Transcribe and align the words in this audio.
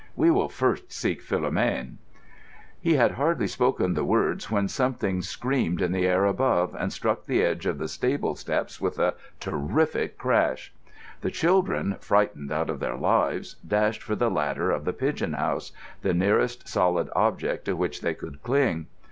"We 0.15 0.31
will 0.31 0.49
first 0.49 0.91
seek 0.91 1.21
Philomène." 1.23 1.97
He 2.79 2.95
had 2.95 3.11
hardly 3.11 3.45
spoken 3.45 3.93
the 3.93 4.03
words 4.03 4.49
when 4.49 4.67
something 4.67 5.21
screamed 5.21 5.79
in 5.79 5.91
the 5.91 6.07
air 6.07 6.25
above 6.25 6.73
and 6.73 6.91
struck 6.91 7.25
the 7.27 7.43
edge 7.43 7.67
of 7.67 7.77
the 7.77 7.87
stable 7.87 8.33
steps 8.33 8.81
with 8.81 8.97
a 8.97 9.13
terrific 9.39 10.17
crash. 10.17 10.73
The 11.21 11.29
children, 11.29 11.97
frightened 11.99 12.51
out 12.51 12.71
of 12.71 12.79
their 12.79 12.95
lives, 12.97 13.57
dashed 13.57 14.01
for 14.01 14.15
the 14.15 14.31
ladder 14.31 14.71
of 14.71 14.85
the 14.85 14.93
pigeon 14.93 15.33
house—the 15.33 16.15
nearest 16.15 16.67
solid 16.67 17.07
object 17.15 17.65
to 17.65 17.75
which 17.75 18.01
they 18.01 18.15
could 18.15 18.41
cling. 18.41 18.87